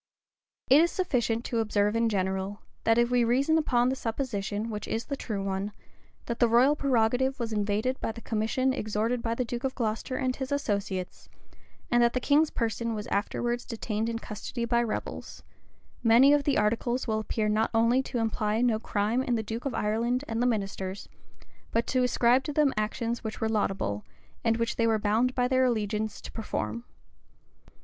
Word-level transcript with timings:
414 0.69 0.81
It 0.81 0.83
is 0.83 0.91
sufficient 0.91 1.45
to 1.45 1.59
observe 1.59 1.95
in 1.95 2.09
general, 2.09 2.61
that 2.85 2.97
if 2.97 3.11
we 3.11 3.23
reason 3.23 3.55
upon 3.59 3.89
the 3.89 3.95
supposition, 3.95 4.71
which 4.71 4.87
is 4.87 5.05
the 5.05 5.15
true 5.15 5.43
one, 5.43 5.71
that 6.25 6.39
the 6.39 6.47
royal 6.47 6.75
prerogative 6.75 7.39
was 7.39 7.53
invaded 7.53 8.01
by 8.01 8.11
the 8.11 8.19
commission 8.21 8.73
extorted 8.73 9.21
by 9.21 9.35
the 9.35 9.45
duke 9.45 9.63
of 9.63 9.75
Glocester 9.75 10.15
and 10.15 10.35
his 10.37 10.51
associates, 10.51 11.29
and 11.91 12.01
that 12.01 12.13
the 12.13 12.19
king's 12.19 12.49
person 12.49 12.95
was 12.95 13.05
afterwards 13.09 13.63
detained 13.63 14.09
in 14.09 14.17
custody 14.17 14.65
by 14.65 14.81
rebels, 14.81 15.43
many 16.01 16.33
of 16.33 16.45
the 16.45 16.57
articles 16.57 17.05
will 17.07 17.19
appear 17.19 17.47
not 17.47 17.69
only 17.71 18.01
to 18.01 18.17
imply 18.17 18.59
no 18.59 18.79
crime 18.79 19.21
in 19.21 19.35
the 19.35 19.43
duke 19.43 19.65
of 19.65 19.75
Ireland 19.75 20.23
and 20.27 20.41
the 20.41 20.47
ministers, 20.47 21.09
but 21.69 21.85
to 21.85 22.01
ascribe 22.01 22.43
to 22.45 22.53
them 22.53 22.73
actions 22.75 23.23
which 23.23 23.39
were 23.39 23.47
laudable, 23.49 24.03
and 24.43 24.57
which 24.57 24.77
they 24.77 24.87
were 24.87 24.97
bound 24.97 25.35
by 25.35 25.47
their 25.47 25.63
allegiance 25.65 26.19
to 26.21 26.31
perform. 26.31 26.85